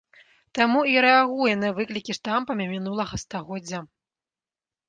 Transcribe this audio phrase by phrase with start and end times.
[0.59, 3.87] Таму і рэагуе на выклікі штампамі мінулага стагоддзя.